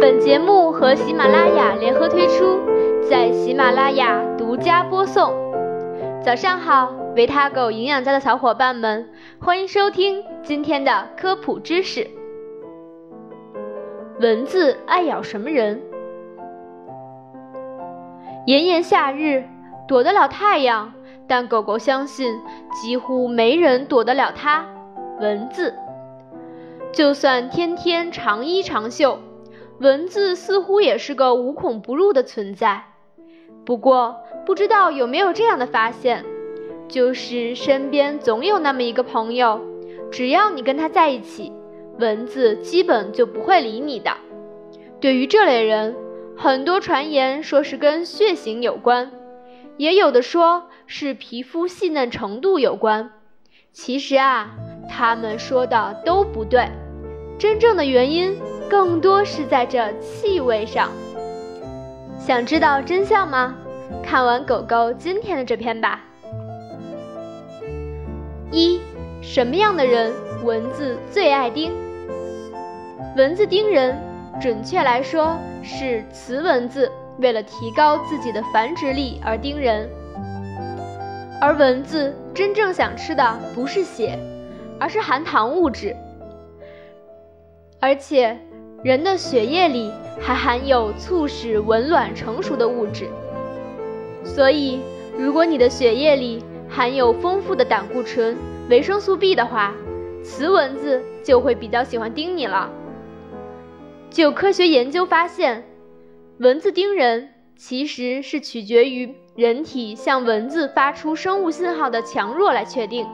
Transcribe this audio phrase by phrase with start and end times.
[0.00, 2.60] 本节目和喜马拉雅联合推出，
[3.10, 5.32] 在喜马拉雅独家播送。
[6.22, 9.08] 早上好，维他狗营养家的小伙伴们，
[9.40, 12.08] 欢迎收听今天的科普知识。
[14.20, 15.82] 蚊子爱咬什么人？
[18.46, 19.42] 炎炎夏日，
[19.88, 20.92] 躲得了太阳，
[21.26, 22.40] 但狗狗相信
[22.80, 24.64] 几乎没人躲得了它——
[25.20, 25.74] 蚊子。
[26.94, 29.18] 就算天天长衣长袖。
[29.80, 32.84] 蚊子似乎也是个无孔不入的存在，
[33.66, 36.24] 不过不知道有没有这样的发现，
[36.88, 39.60] 就是身边总有那么一个朋友，
[40.12, 41.52] 只要你跟他在一起，
[41.98, 44.12] 蚊子基本就不会理你的。
[45.00, 45.96] 对于这类人，
[46.36, 49.10] 很多传言说是跟血型有关，
[49.76, 53.10] 也有的说是皮肤细嫩程度有关。
[53.72, 54.52] 其实啊，
[54.88, 56.68] 他们说的都不对，
[57.38, 58.36] 真正的原因。
[58.68, 60.90] 更多是在这气味上。
[62.18, 63.54] 想知道真相吗？
[64.02, 66.00] 看完狗狗今天的这篇吧。
[68.50, 68.80] 一，
[69.22, 71.72] 什么样的人蚊子最爱叮？
[73.16, 73.96] 蚊子叮人，
[74.40, 79.88] 准确来说是雌蚊子为了提高自己的繁殖力而叮人。
[81.40, 84.18] 而蚊子真正想吃的不是血，
[84.80, 85.94] 而是含糖物质，
[87.84, 88.38] 而且。
[88.82, 89.90] 人的血液里
[90.20, 93.08] 还含有促使蚊卵成熟的物质，
[94.22, 94.78] 所以
[95.18, 98.36] 如果你的血液里含有丰富的胆固醇、
[98.68, 99.74] 维生素 B 的话，
[100.22, 102.70] 雌蚊子就会比较喜欢叮你了。
[104.10, 105.64] 就科学研究发现，
[106.40, 113.06] 蚊子叮人其实是取决于人体向蚊子发出生物信号的强弱来确定，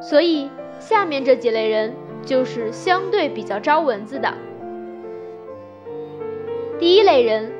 [0.00, 0.48] 所以
[0.78, 1.92] 下面这几类人
[2.26, 4.34] 就是相对比较招蚊子的。
[6.78, 7.50] 第一类人，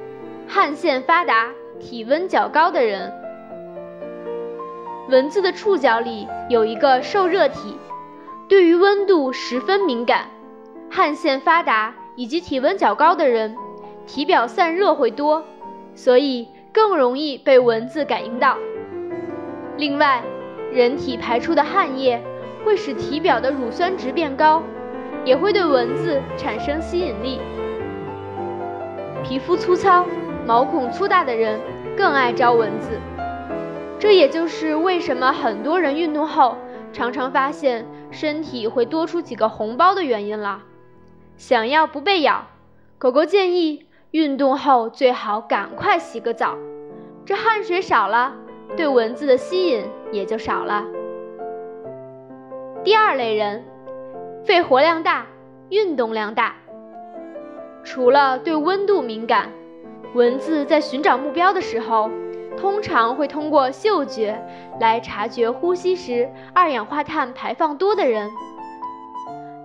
[0.47, 3.11] 汗腺发达、体温较高的人。
[5.09, 7.77] 蚊子的触角里有一个受热体，
[8.49, 10.27] 对于温度十分敏感。
[10.91, 13.57] 汗腺发达以及体温较高的人，
[14.07, 15.45] 体表散热会多，
[15.95, 18.57] 所以更容易被蚊子感应到。
[19.77, 20.23] 另外，
[20.73, 22.23] 人体排出的汗液
[22.67, 24.61] 会使体表的乳酸值变高，
[25.25, 27.41] 也会对蚊子产生吸引力。
[29.23, 30.05] 皮肤粗糙、
[30.45, 31.61] 毛孔粗大的人
[31.97, 32.99] 更爱招蚊子，
[34.01, 36.57] 这也就是为什么很多人运动后
[36.93, 40.65] 常常发现身体会多出几个红包的原因了。
[41.37, 42.49] 想要不被咬，
[42.99, 46.57] 狗狗建议运动后最好赶快洗个澡，
[47.25, 48.35] 这汗水少了，
[48.77, 50.85] 对蚊子的吸引也就少了。
[52.87, 53.65] 第二类人，
[54.45, 55.27] 肺活量大、
[55.71, 56.55] 运动量大。
[57.83, 59.51] 除了对温度敏感，
[60.15, 62.09] 蚊子在寻找目标的时候，
[62.57, 64.41] 通常会通过嗅觉
[64.79, 68.31] 来察觉呼吸时二氧化碳排放多的人。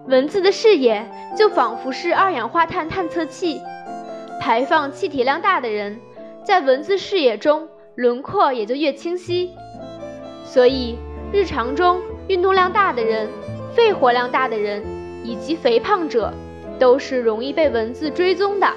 [0.07, 1.07] 蚊子的视野
[1.37, 3.61] 就仿佛是二氧化碳探测器，
[4.41, 5.99] 排放气体量大的人，
[6.43, 9.53] 在蚊子视野中轮廓也就越清晰。
[10.43, 10.97] 所以，
[11.31, 13.27] 日常中运动量大的人、
[13.75, 14.81] 肺活量大的人
[15.21, 16.33] 以及肥胖者。
[16.79, 18.67] 都是容易被蚊子追踪的。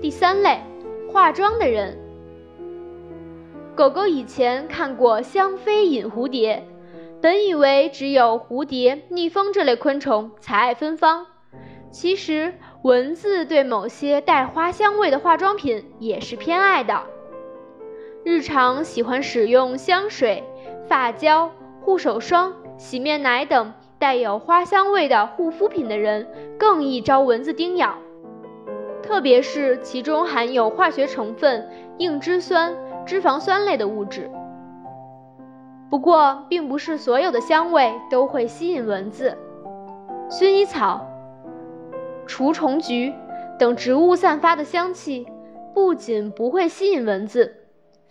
[0.00, 0.58] 第三类，
[1.12, 1.96] 化妆的人。
[3.76, 6.66] 狗狗以前看过香妃引蝴蝶，
[7.20, 11.24] 本以为只有蝴蝶、蜜蜂这类昆虫才爱芬芳，
[11.92, 12.52] 其实
[12.82, 17.00] 蚊子对某些带花香味的化妆品也是偏爱的。
[18.24, 20.44] 日常喜欢使用香水、
[20.86, 21.50] 发胶、
[21.80, 23.72] 护手霜、洗面奶等。
[23.98, 26.26] 带有花香味的护肤品的人
[26.58, 27.94] 更易招蚊子叮咬，
[29.00, 32.74] 特别是其中含有化学成分硬脂酸、
[33.06, 34.28] 脂肪酸类的物质。
[35.88, 39.38] 不过，并不是所有的香味都会吸引蚊子。
[40.28, 41.06] 薰衣草、
[42.26, 43.14] 除虫菊
[43.56, 45.28] 等植物散发的香气，
[45.72, 47.54] 不仅不会吸引蚊子，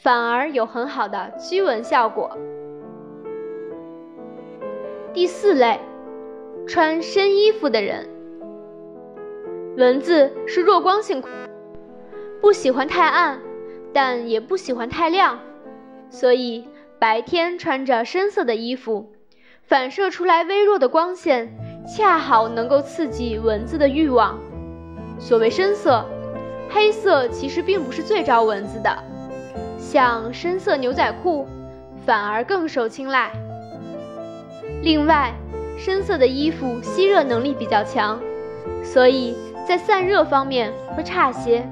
[0.01, 2.36] 反而有很好的驱蚊效果。
[5.13, 5.80] 第四类，
[6.68, 8.09] 穿深衣服的人。
[9.77, 11.24] 蚊子是弱光性，
[12.42, 13.39] 不喜欢太暗，
[13.94, 15.38] 但也不喜欢太亮，
[16.09, 19.12] 所以白天穿着深色的衣服，
[19.62, 21.56] 反射出来微弱的光线，
[21.86, 24.39] 恰好能够刺激蚊子的欲望。
[25.19, 26.04] 所谓深色，
[26.71, 28.92] 黑色其实并不是最招蚊子的，
[29.92, 31.46] 像深色牛仔裤，
[32.06, 33.30] 反而更受青睐。
[34.82, 35.34] 另外，
[35.78, 38.18] 深色的衣服吸热能力比较强，
[38.82, 39.36] 所以
[39.68, 41.68] 在散热方面会差些，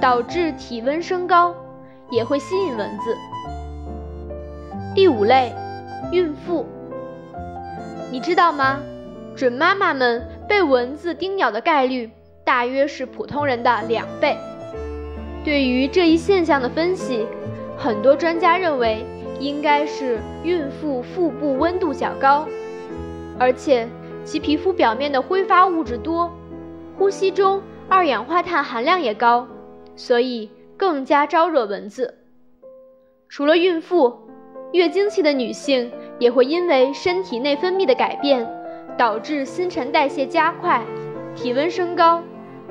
[0.00, 1.54] 导致体温升高，
[2.10, 3.16] 也会吸引蚊子。
[4.92, 5.54] 第五类，
[6.10, 6.66] 孕妇。
[8.10, 8.80] 你知道吗？
[9.36, 12.10] 准妈妈们被蚊子叮咬的概率
[12.42, 14.36] 大约是普通人的两倍。
[15.46, 17.24] 对于这一现象的分析，
[17.78, 19.06] 很多专家认为
[19.38, 22.48] 应该是孕妇腹部温度较高，
[23.38, 23.88] 而且
[24.24, 26.28] 其皮肤表面的挥发物质多，
[26.98, 29.46] 呼吸中二氧化碳含量也高，
[29.94, 32.12] 所以更加招惹蚊子。
[33.28, 34.12] 除了孕妇。
[34.72, 38.44] 月经期的女性也会因为身体内分泌的改变，
[38.98, 40.84] 导致新陈代谢加快，
[41.36, 42.20] 体温升高，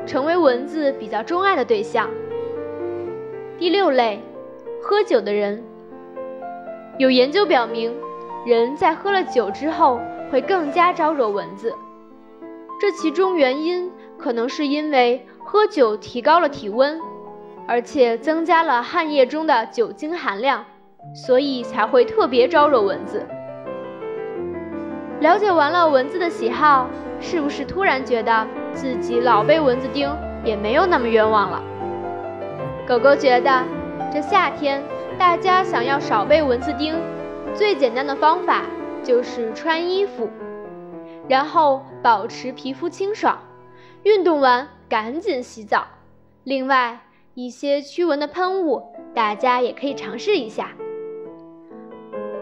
[0.06, 2.10] 成为蚊子比较钟爱的对象。
[3.58, 4.22] 第六类，
[4.82, 5.64] 喝酒的人。
[6.98, 7.96] 有研究表明，
[8.46, 10.00] 人在喝了酒之后
[10.30, 11.74] 会更加招惹蚊子，
[12.82, 17.00] 这其中原因可能是因为喝酒提高了体温，
[17.68, 20.66] 而且增加了汗液中的酒精含量。
[21.14, 23.24] 所以才会特别招惹蚊子。
[25.20, 30.10] 了解完了蚊子的喜好，是不是突然觉得自己老被蚊子叮
[30.44, 31.62] 也没有那么冤枉了？
[32.88, 33.64] 狗狗觉得，
[34.14, 34.84] 这夏天
[35.18, 36.94] 大家想要少被蚊子叮，
[37.56, 38.62] 最简单的方法
[39.02, 40.30] 就是穿衣服，
[41.28, 43.40] 然后保持皮肤清爽，
[44.04, 45.88] 运动完赶紧洗澡。
[46.44, 47.00] 另外，
[47.34, 48.84] 一些驱蚊的喷雾，
[49.16, 50.70] 大家也可以尝试一下。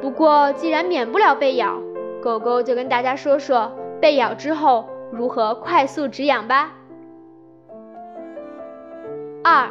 [0.01, 1.79] 不过，既然免不了被咬，
[2.21, 6.73] 狗狗就跟大家说说被咬之后如何快速止痒吧。
[9.41, 9.69] 二，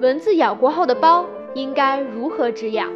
[0.00, 2.88] 蚊子咬过后的包应该如何止痒？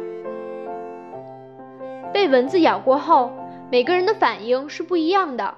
[2.11, 3.31] 被蚊子咬过后，
[3.71, 5.53] 每个人的反应是不一样的，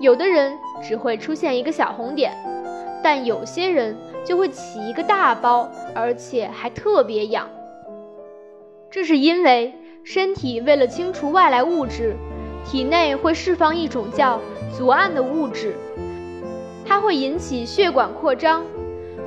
[0.00, 2.32] 有的人只会出现一个小红点，
[3.04, 3.94] 但有些人
[4.24, 7.46] 就会起一个大包，而且还特别痒。
[8.90, 9.74] 这是因为。
[10.02, 12.16] 身体为了清除外来物质，
[12.64, 14.40] 体内会释放一种叫
[14.72, 15.74] 组胺的物质，
[16.86, 18.64] 它会引起血管扩张，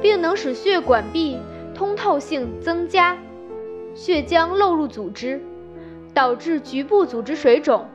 [0.04, 1.40] 并能使血管壁
[1.74, 3.18] 通透性增加，
[3.96, 5.42] 血浆漏入组织，
[6.14, 7.88] 导致局部组织水肿，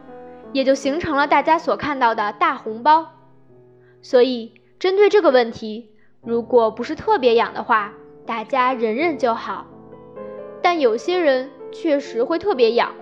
[0.52, 3.06] 也就形成了大家所看到的大红包。
[4.02, 5.90] 所以，针对这个问题，
[6.22, 7.92] 如果不是特别痒的话，
[8.26, 9.66] 大家忍忍就好。
[10.60, 11.50] 但有些人。
[11.70, 12.94] 确实会特别痒，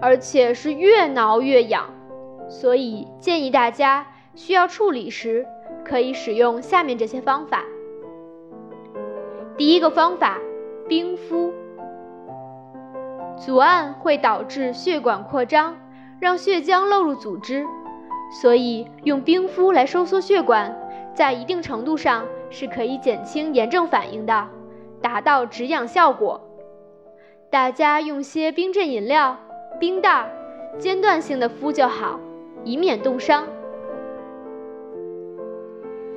[0.00, 1.92] 而且是越挠越痒，
[2.48, 5.46] 所以建议大家需要处理时
[5.84, 7.62] 可以使用下面这些方法。
[9.56, 10.38] 第一个方法，
[10.86, 11.50] 冰敷。
[13.38, 15.76] 阻胺会导致血管扩张，
[16.20, 17.66] 让血浆漏入组织，
[18.42, 20.76] 所以用冰敷来收缩血管，
[21.14, 24.46] 在一定程度上是可以减轻炎症反应的，
[25.00, 26.42] 达到止痒效果。
[27.48, 29.38] 大家用些冰镇饮料、
[29.80, 30.30] 冰袋，
[30.78, 32.20] 间断性的敷就好，
[32.62, 33.46] 以免冻伤。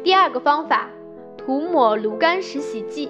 [0.03, 0.89] 第二个方法，
[1.37, 3.09] 涂抹炉甘石洗剂。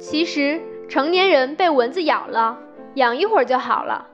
[0.00, 2.58] 其实成年人被蚊子咬了，
[2.94, 4.06] 痒一会儿就好了，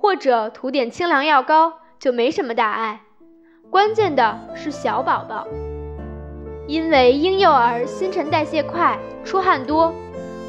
[0.00, 3.02] 或者涂点清凉药膏就没什么大碍。
[3.70, 5.46] 关键的是小宝宝，
[6.66, 9.94] 因为婴幼儿新陈代谢快，出汗多。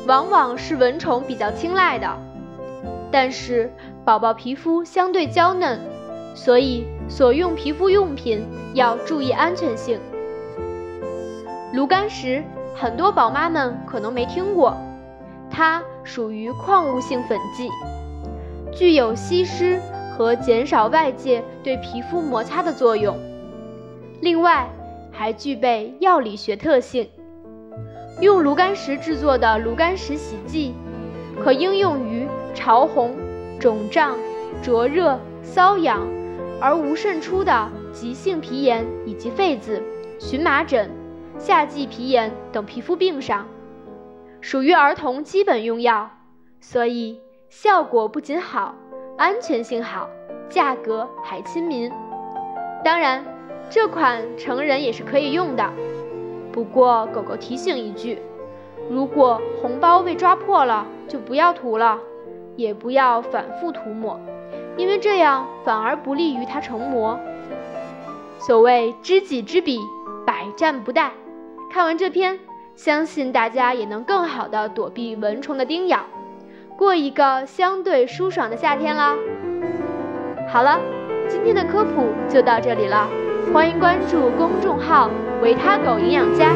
[0.07, 2.09] 往往是蚊虫比较青睐的，
[3.11, 3.71] 但是
[4.03, 5.79] 宝宝皮肤相对娇嫩，
[6.33, 9.99] 所以所用皮肤用品要注意安全性。
[11.73, 12.43] 炉甘石，
[12.75, 14.75] 很多宝妈们可能没听过，
[15.49, 17.69] 它属于矿物性粉剂，
[18.71, 19.79] 具有吸湿
[20.15, 23.17] 和减少外界对皮肤摩擦的作用，
[24.21, 24.69] 另外
[25.11, 27.09] 还具备药理学特性。
[28.21, 30.73] 用炉甘石制作的炉甘石洗剂，
[31.41, 33.15] 可应用于潮红、
[33.59, 34.17] 肿胀、
[34.61, 36.05] 灼热、瘙痒
[36.59, 39.81] 而无渗出的急性皮炎以及痱子、
[40.17, 40.91] 荨麻疹、
[41.37, 43.45] 夏季皮炎等皮肤病上，
[44.41, 46.09] 属于儿童基本用药，
[46.59, 47.19] 所以
[47.49, 48.75] 效果不仅好，
[49.17, 50.09] 安全性好，
[50.49, 51.91] 价格还亲民。
[52.83, 53.23] 当然，
[53.69, 55.69] 这款成人也是可以用的。
[56.51, 58.19] 不过，狗狗提醒一句：
[58.89, 61.99] 如果红包被抓破了，就不要涂了，
[62.55, 64.19] 也不要反复涂抹，
[64.77, 67.17] 因为这样反而不利于它成膜。
[68.39, 69.79] 所谓知己知彼，
[70.39, 71.09] 百战不殆。
[71.69, 72.39] 看完这篇，
[72.73, 75.99] 相信大家也能更好的躲避蚊虫的叮咬，
[76.77, 79.17] 过一个相对舒爽的夏天啦。
[80.47, 80.79] 好了，
[81.27, 83.09] 今天的科普就到这里了，
[83.53, 85.11] 欢迎关注公众号
[85.43, 86.53] “维他狗营养家”，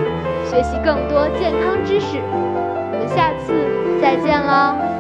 [0.47, 2.19] 学习更多健康知识。
[2.23, 4.92] 我们下次再见了。